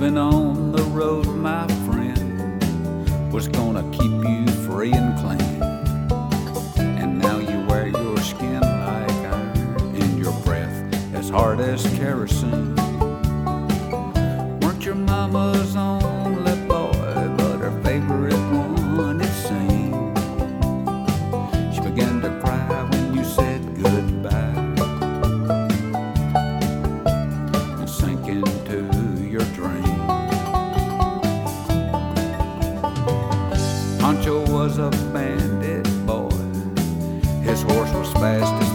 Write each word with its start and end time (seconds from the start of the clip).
Living 0.00 0.16
on 0.16 0.70
the 0.70 0.82
road, 0.84 1.26
my 1.26 1.66
friend, 1.84 3.32
was 3.32 3.48
gonna 3.48 3.82
keep 3.90 4.12
you 4.12 4.46
free 4.64 4.92
and 4.92 5.18
clean. 5.18 5.60
And 6.78 7.18
now 7.18 7.38
you 7.38 7.66
wear 7.66 7.88
your 7.88 8.16
skin 8.18 8.60
like 8.60 9.10
iron 9.10 9.96
and 10.00 10.16
your 10.16 10.32
breath 10.42 11.14
as 11.14 11.28
hard 11.30 11.58
as 11.58 11.82
kerosene. 11.96 12.77
Bandit 35.36 35.84
boy. 36.06 36.28
His 37.42 37.62
horse 37.62 37.92
was 37.92 38.12
fast 38.14 38.67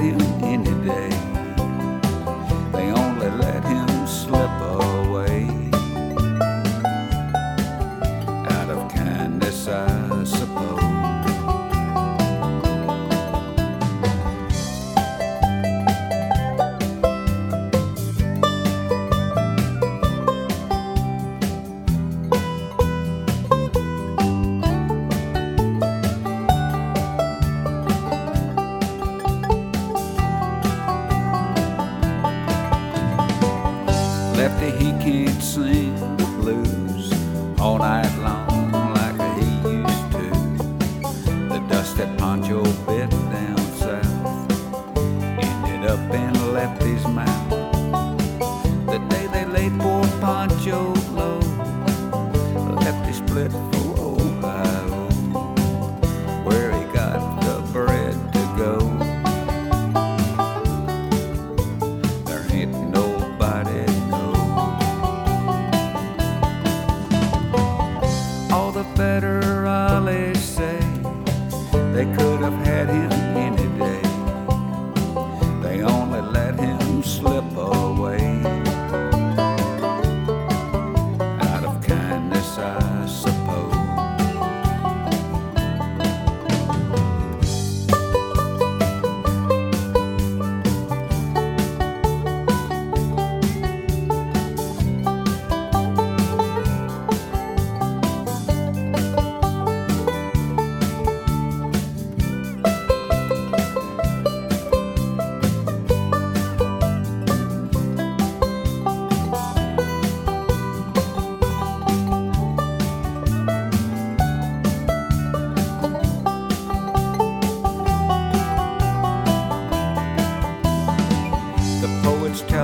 him 0.00 0.20
any 0.42 0.74
day. 0.86 1.10
They 2.72 2.90
only 2.90 3.30
let 3.44 3.62
him 3.64 4.06
slip 4.06 4.50
away. 4.60 5.48
Out 8.56 8.70
of 8.70 8.92
kindness, 8.94 9.68
I 9.68 10.09
can't 35.40 35.52
sing 35.52 36.16
the 36.16 36.24
blues 36.38 37.12
all 37.58 37.78
night 37.78 38.14
long 38.18 38.72
like 38.72 39.38
he 39.38 39.70
used 39.70 40.12
to. 40.12 40.30
The 41.48 41.64
dust 41.68 41.96
that 41.96 42.18
Pancho 42.18 42.62
bit 42.86 43.10
down 43.10 43.58
south 43.78 44.50
ended 45.42 45.90
up 45.90 46.14
in 46.14 46.52
Lefty's 46.52 47.06
mouth. 47.06 47.29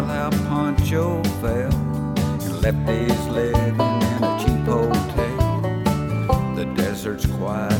How 0.08 0.30
Pancho 0.48 1.22
fell 1.40 1.74
and 2.18 2.62
left 2.62 2.88
his 2.88 3.26
living 3.28 3.80
in 3.80 4.24
a 4.24 4.38
cheap 4.40 4.64
hotel. 4.64 6.54
The 6.54 6.64
desert's 6.74 7.26
quiet 7.26 7.75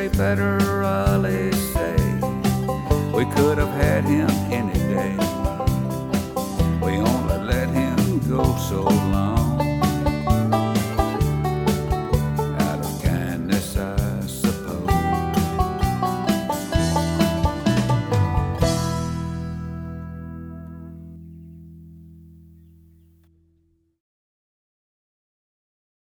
great 0.00 0.12
federales 0.12 1.52
uh, 1.52 1.74
say 1.74 1.96
we 3.12 3.26
could 3.34 3.58
have 3.58 3.68
had 3.68 4.02
him 4.04 4.30
any 4.50 4.72
day. 4.72 5.14
We 6.82 6.96
only 6.96 7.38
let 7.44 7.68
him 7.68 8.18
go 8.26 8.42
so 8.56 8.80
long. 8.80 9.39